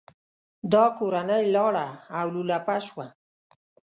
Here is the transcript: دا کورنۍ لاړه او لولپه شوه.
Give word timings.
دا 0.71 0.85
کورنۍ 0.97 1.43
لاړه 1.55 1.87
او 2.17 2.25
لولپه 2.35 2.75
شوه. 2.87 3.07